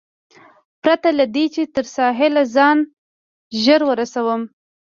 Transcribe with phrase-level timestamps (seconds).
[0.81, 2.77] پرته له دې، چې تر ساحل ځان
[3.61, 4.41] ژر ورسوم.